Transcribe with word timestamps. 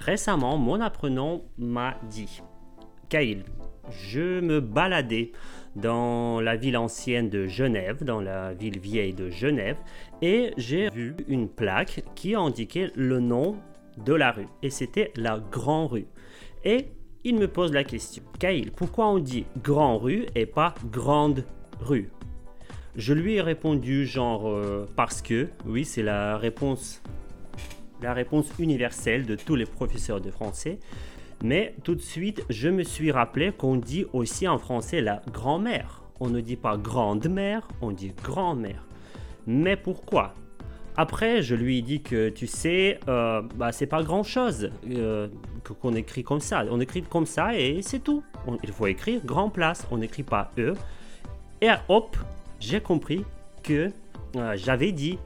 Récemment, 0.00 0.56
mon 0.56 0.80
apprenant 0.80 1.42
m'a 1.58 1.94
dit 2.08 2.40
Kaïl, 3.10 3.44
je 3.90 4.40
me 4.40 4.60
baladais 4.60 5.32
dans 5.76 6.40
la 6.40 6.56
ville 6.56 6.78
ancienne 6.78 7.28
de 7.28 7.46
Genève, 7.46 8.02
dans 8.02 8.20
la 8.20 8.54
ville 8.54 8.78
vieille 8.78 9.12
de 9.12 9.28
Genève, 9.28 9.76
et 10.22 10.54
j'ai 10.56 10.88
vu 10.88 11.14
une 11.28 11.48
plaque 11.48 12.02
qui 12.14 12.34
indiquait 12.34 12.90
le 12.94 13.20
nom 13.20 13.56
de 14.02 14.14
la 14.14 14.32
rue, 14.32 14.48
et 14.62 14.70
c'était 14.70 15.12
la 15.16 15.38
Grand 15.38 15.86
Rue. 15.86 16.06
Et 16.64 16.86
il 17.22 17.36
me 17.36 17.46
pose 17.46 17.72
la 17.72 17.84
question, 17.84 18.22
Kaïl, 18.38 18.72
pourquoi 18.72 19.06
on 19.08 19.18
dit 19.18 19.44
Grand 19.62 19.98
Rue 19.98 20.24
et 20.34 20.46
pas 20.46 20.74
Grande 20.90 21.44
Rue? 21.78 22.10
Je 22.96 23.12
lui 23.12 23.34
ai 23.34 23.42
répondu 23.42 24.06
genre 24.06 24.48
euh, 24.48 24.88
parce 24.96 25.20
que, 25.20 25.50
oui, 25.66 25.84
c'est 25.84 26.02
la 26.02 26.38
réponse 26.38 27.02
la 28.02 28.12
réponse 28.12 28.50
universelle 28.58 29.26
de 29.26 29.34
tous 29.36 29.56
les 29.56 29.66
professeurs 29.66 30.20
de 30.20 30.30
français. 30.30 30.78
Mais 31.42 31.74
tout 31.84 31.94
de 31.94 32.00
suite, 32.00 32.44
je 32.50 32.68
me 32.68 32.82
suis 32.82 33.10
rappelé 33.10 33.52
qu'on 33.52 33.76
dit 33.76 34.04
aussi 34.12 34.46
en 34.46 34.58
français 34.58 35.00
la 35.00 35.22
grand-mère. 35.32 36.02
On 36.20 36.28
ne 36.28 36.40
dit 36.40 36.56
pas 36.56 36.76
grande-mère, 36.76 37.66
on 37.80 37.92
dit 37.92 38.12
grand-mère. 38.22 38.86
Mais 39.46 39.76
pourquoi? 39.76 40.34
Après, 40.96 41.40
je 41.40 41.54
lui 41.54 41.78
ai 41.78 41.82
dit 41.82 42.02
que 42.02 42.28
tu 42.28 42.46
sais, 42.46 43.00
euh, 43.08 43.40
bah, 43.54 43.72
c'est 43.72 43.86
pas 43.86 44.02
grand-chose 44.02 44.70
euh, 44.90 45.28
qu'on 45.80 45.94
écrit 45.94 46.24
comme 46.24 46.40
ça. 46.40 46.64
On 46.70 46.78
écrit 46.78 47.02
comme 47.02 47.26
ça 47.26 47.58
et 47.58 47.80
c'est 47.80 48.00
tout. 48.00 48.22
il 48.62 48.70
faut 48.70 48.86
écrire 48.86 49.24
grand 49.24 49.48
place, 49.48 49.86
on 49.90 49.98
n'écrit 49.98 50.24
pas 50.24 50.50
E. 50.58 50.74
Et 51.62 51.70
hop, 51.88 52.16
j'ai 52.58 52.80
compris 52.80 53.24
que 53.62 53.90
euh, 54.36 54.56
j'avais 54.56 54.92
dit 54.92 55.18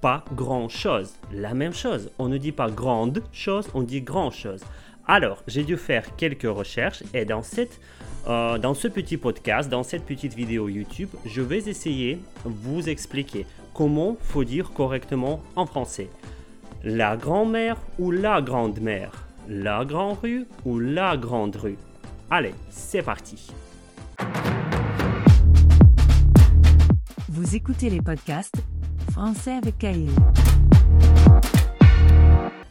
pas 0.00 0.24
grand 0.34 0.68
chose. 0.68 1.14
La 1.32 1.54
même 1.54 1.74
chose. 1.74 2.10
On 2.18 2.28
ne 2.28 2.38
dit 2.38 2.52
pas 2.52 2.70
grande 2.70 3.22
chose, 3.32 3.68
on 3.74 3.82
dit 3.82 4.02
grand 4.02 4.30
chose. 4.30 4.62
Alors, 5.06 5.42
j'ai 5.46 5.64
dû 5.64 5.76
faire 5.76 6.16
quelques 6.16 6.42
recherches 6.42 7.02
et 7.14 7.24
dans, 7.24 7.42
cette, 7.42 7.80
euh, 8.26 8.58
dans 8.58 8.74
ce 8.74 8.88
petit 8.88 9.16
podcast, 9.16 9.70
dans 9.70 9.82
cette 9.82 10.04
petite 10.04 10.34
vidéo 10.34 10.68
YouTube, 10.68 11.08
je 11.24 11.40
vais 11.40 11.68
essayer 11.68 12.20
vous 12.44 12.88
expliquer 12.88 13.46
comment 13.72 14.16
faut 14.20 14.44
dire 14.44 14.72
correctement 14.72 15.42
en 15.56 15.64
français. 15.64 16.10
La 16.84 17.16
grand-mère 17.16 17.76
ou 17.98 18.10
la 18.10 18.42
grande-mère? 18.42 19.12
La 19.48 19.84
grande 19.84 20.18
rue 20.22 20.46
ou 20.66 20.78
la 20.78 21.16
grande 21.16 21.56
rue 21.56 21.78
Allez, 22.30 22.54
c'est 22.68 23.02
parti. 23.02 23.50
Vous 27.28 27.56
écoutez 27.56 27.88
les 27.88 28.02
podcasts 28.02 28.62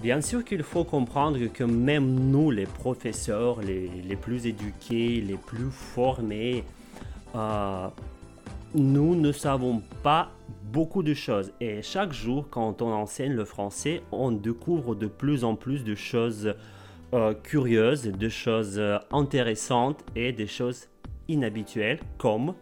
Bien 0.00 0.20
sûr 0.20 0.44
qu'il 0.44 0.64
faut 0.64 0.82
comprendre 0.82 1.38
que 1.46 1.62
même 1.62 2.30
nous, 2.30 2.50
les 2.50 2.66
professeurs, 2.66 3.60
les, 3.60 3.88
les 3.88 4.16
plus 4.16 4.46
éduqués, 4.46 5.20
les 5.20 5.36
plus 5.36 5.70
formés, 5.70 6.64
euh, 7.36 7.86
nous 8.74 9.14
ne 9.14 9.30
savons 9.30 9.82
pas 10.02 10.32
beaucoup 10.64 11.04
de 11.04 11.14
choses. 11.14 11.52
Et 11.60 11.80
chaque 11.80 12.12
jour, 12.12 12.48
quand 12.50 12.82
on 12.82 12.90
enseigne 12.92 13.34
le 13.34 13.44
français, 13.44 14.02
on 14.10 14.32
découvre 14.32 14.96
de 14.96 15.06
plus 15.06 15.44
en 15.44 15.54
plus 15.54 15.84
de 15.84 15.94
choses 15.94 16.54
euh, 17.14 17.34
curieuses, 17.34 18.02
de 18.02 18.28
choses 18.28 18.78
euh, 18.78 18.98
intéressantes 19.12 20.02
et 20.16 20.32
des 20.32 20.48
choses 20.48 20.88
inhabituelles 21.28 22.00
comme 22.18 22.54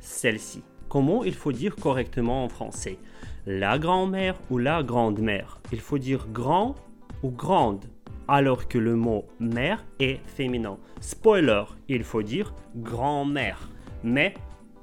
celle-ci. 0.00 0.62
Comment 0.88 1.22
il 1.22 1.34
faut 1.34 1.52
dire 1.52 1.76
correctement 1.76 2.44
en 2.44 2.48
français? 2.48 2.98
La 3.46 3.78
grand-mère 3.78 4.36
ou 4.50 4.56
la 4.56 4.82
grande-mère? 4.82 5.60
Il 5.70 5.80
faut 5.80 5.98
dire 5.98 6.26
grand 6.32 6.76
ou 7.22 7.30
grande, 7.30 7.84
alors 8.26 8.68
que 8.68 8.78
le 8.78 8.96
mot 8.96 9.26
mère 9.38 9.84
est 10.00 10.20
féminin. 10.26 10.78
Spoiler, 11.00 11.64
il 11.88 12.04
faut 12.04 12.22
dire 12.22 12.54
grand-mère. 12.76 13.68
Mais 14.02 14.32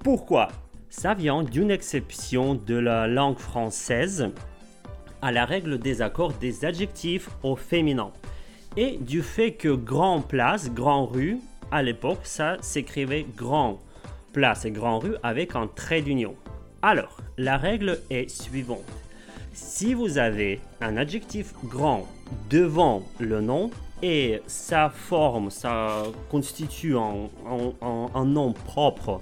pourquoi? 0.04 0.50
Ça 0.90 1.16
vient 1.16 1.42
d'une 1.42 1.72
exception 1.72 2.54
de 2.54 2.76
la 2.76 3.08
langue 3.08 3.40
française 3.40 4.30
à 5.24 5.32
la 5.32 5.46
règle 5.46 5.80
des 5.80 6.04
accords 6.04 6.34
des 6.34 6.66
adjectifs 6.66 7.30
au 7.42 7.56
féminin. 7.56 8.12
Et 8.78 8.98
du 8.98 9.24
fait 9.24 9.54
que 9.54 9.70
grand 9.70 10.22
place, 10.22 10.72
grand 10.72 11.08
rue, 11.08 11.40
à 11.72 11.82
l'époque, 11.82 12.20
ça 12.24 12.58
s'écrivait 12.62 13.26
grand 13.36 13.80
place 14.36 14.66
et 14.66 14.72
grand 14.72 15.00
rue 15.00 15.16
avec 15.24 15.56
un 15.56 15.66
trait 15.66 16.02
d'union. 16.02 16.36
Alors, 16.82 17.22
la 17.38 17.56
règle 17.56 18.02
est 18.10 18.30
suivante. 18.30 18.84
Si 19.54 19.94
vous 19.94 20.18
avez 20.18 20.60
un 20.82 20.98
adjectif 20.98 21.54
grand 21.64 22.06
devant 22.50 23.04
le 23.18 23.40
nom 23.40 23.72
et 24.04 24.42
sa 24.46 24.90
forme, 24.90 25.52
ça 25.52 26.04
constitue 26.30 26.98
un, 26.98 28.26
nom 28.26 28.52
propre 28.52 29.22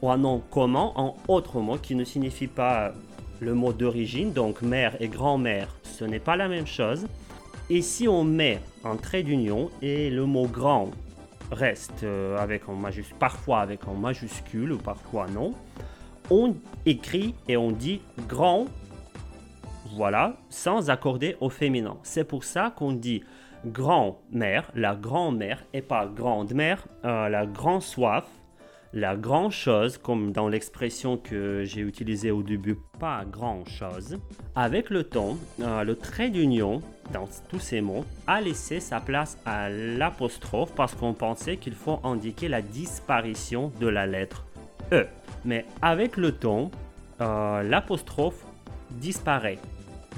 ou 0.00 0.10
un 0.10 0.18
nom 0.18 0.40
commun, 0.52 0.92
un 0.94 1.12
autre 1.26 1.58
mot 1.58 1.76
qui 1.76 1.96
ne 1.96 2.04
signifie 2.04 2.46
pas 2.46 2.92
le 3.40 3.54
mot 3.54 3.72
d'origine, 3.72 4.32
donc 4.32 4.62
mère 4.62 4.94
et 5.00 5.08
grand-mère, 5.08 5.74
ce 5.82 6.04
n'est 6.04 6.20
pas 6.20 6.36
la 6.36 6.46
même 6.46 6.68
chose. 6.68 7.08
Et 7.68 7.82
si 7.82 8.06
on 8.06 8.22
met 8.22 8.60
un 8.84 8.94
trait 8.94 9.24
d'union 9.24 9.70
et 9.82 10.08
le 10.08 10.24
mot 10.24 10.46
grand 10.46 10.92
reste 11.52 12.02
euh, 12.02 12.36
avec 12.38 12.62
un 12.68 12.74
majuscule, 12.74 13.16
parfois 13.18 13.60
avec 13.60 13.80
un 13.86 13.94
majuscule 13.94 14.72
ou 14.72 14.78
parfois 14.78 15.26
non, 15.28 15.54
on 16.30 16.54
écrit 16.86 17.34
et 17.48 17.56
on 17.56 17.70
dit 17.70 18.00
grand, 18.28 18.66
voilà, 19.94 20.36
sans 20.48 20.90
accorder 20.90 21.36
au 21.40 21.50
féminin. 21.50 21.96
C'est 22.02 22.24
pour 22.24 22.44
ça 22.44 22.72
qu'on 22.74 22.92
dit 22.92 23.22
grand-mère, 23.66 24.70
la 24.74 24.94
grand-mère, 24.94 25.64
et 25.72 25.82
pas 25.82 26.06
grande-mère, 26.06 26.86
euh, 27.04 27.28
la 27.28 27.46
grand 27.46 27.80
soif, 27.80 28.26
la 28.94 29.16
grand 29.16 29.50
chose, 29.50 29.96
comme 29.96 30.32
dans 30.32 30.48
l'expression 30.48 31.16
que 31.16 31.64
j'ai 31.64 31.80
utilisée 31.80 32.30
au 32.30 32.42
début, 32.42 32.76
pas 32.98 33.24
grand 33.24 33.64
chose. 33.66 34.18
Avec 34.54 34.90
le 34.90 35.04
temps, 35.04 35.38
euh, 35.60 35.82
le 35.82 35.96
trait 35.96 36.28
d'union 36.28 36.82
dans 37.12 37.28
tous 37.48 37.58
ces 37.58 37.80
mots 37.80 38.04
a 38.26 38.40
laissé 38.40 38.80
sa 38.80 39.00
place 39.00 39.38
à 39.46 39.70
l'apostrophe 39.70 40.74
parce 40.74 40.94
qu'on 40.94 41.14
pensait 41.14 41.56
qu'il 41.56 41.74
faut 41.74 42.00
indiquer 42.04 42.48
la 42.48 42.60
disparition 42.60 43.72
de 43.80 43.86
la 43.86 44.06
lettre 44.06 44.44
E. 44.92 45.06
Mais 45.44 45.64
avec 45.80 46.16
le 46.18 46.32
temps, 46.32 46.70
euh, 47.20 47.62
l'apostrophe 47.62 48.44
disparaît 48.90 49.58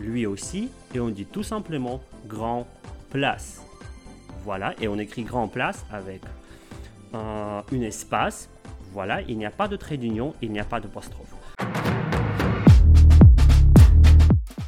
lui 0.00 0.26
aussi 0.26 0.70
et 0.94 1.00
on 1.00 1.08
dit 1.08 1.26
tout 1.26 1.44
simplement 1.44 2.00
grand 2.26 2.66
place. 3.10 3.62
Voilà, 4.44 4.74
et 4.80 4.88
on 4.88 4.98
écrit 4.98 5.22
grand 5.22 5.46
place 5.48 5.86
avec 5.92 6.20
euh, 7.14 7.62
une 7.70 7.84
espace 7.84 8.50
voilà, 8.94 9.22
il 9.22 9.36
n'y 9.36 9.44
a 9.44 9.50
pas 9.50 9.66
de 9.66 9.74
trait 9.74 9.96
d'union, 9.96 10.34
il 10.40 10.52
n'y 10.52 10.60
a 10.60 10.64
pas 10.64 10.78
d'apostrophe. 10.78 11.34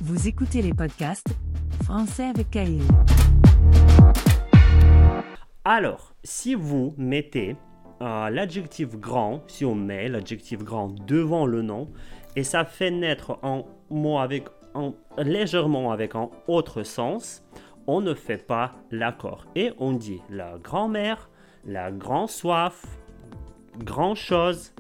Vous 0.01 0.27
écoutez 0.27 0.63
les 0.63 0.75
podcasts 0.75 1.29
Français 1.85 2.25
avec 2.25 2.51
Caïl. 2.51 2.83
Alors, 5.65 6.13
si 6.25 6.57
vous 6.57 6.93
mettez 6.99 7.57
euh, 8.03 8.29
l'adjectif 8.31 8.97
grand, 8.97 9.43
si 9.47 9.65
on 9.65 9.77
met 9.77 10.09
l'adjectif 10.09 10.59
grand 10.59 10.89
devant 11.07 11.47
le 11.47 11.63
nom, 11.63 11.93
et 12.35 12.43
ça 12.43 12.65
fait 12.65 12.91
naître 12.91 13.39
un 13.45 13.63
mot 13.91 14.19
avec 14.19 14.49
légèrement 15.19 15.93
avec 15.93 16.17
un 16.17 16.31
autre 16.49 16.83
sens, 16.83 17.45
on 17.87 18.01
ne 18.01 18.13
fait 18.13 18.45
pas 18.45 18.75
l'accord. 18.91 19.47
Et 19.55 19.73
on 19.79 19.93
dit 19.93 20.21
la 20.29 20.59
grand-mère, 20.59 21.31
la 21.65 21.93
grand 21.93 22.27
soif, 22.27 22.85
grand 23.79 24.15
chose, 24.15 24.73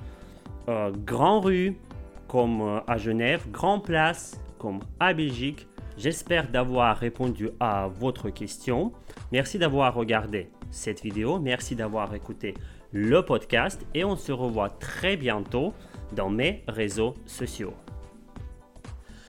euh, 0.68 0.90
grand 1.04 1.40
rue, 1.40 1.76
comme 2.28 2.60
euh, 2.60 2.80
à 2.86 2.98
Genève, 2.98 3.46
grand 3.50 3.80
place, 3.80 4.40
comme 4.58 4.80
à 5.00 5.14
Belgique. 5.14 5.66
J'espère 5.96 6.48
d'avoir 6.48 6.96
répondu 6.96 7.50
à 7.60 7.88
votre 7.88 8.30
question. 8.30 8.92
Merci 9.32 9.58
d'avoir 9.58 9.94
regardé 9.94 10.50
cette 10.70 11.02
vidéo. 11.02 11.38
Merci 11.38 11.74
d'avoir 11.74 12.14
écouté 12.14 12.54
le 12.92 13.22
podcast 13.22 13.86
et 13.94 14.04
on 14.04 14.16
se 14.16 14.32
revoit 14.32 14.70
très 14.70 15.16
bientôt 15.16 15.72
dans 16.14 16.30
mes 16.30 16.62
réseaux 16.68 17.14
sociaux. 17.26 17.74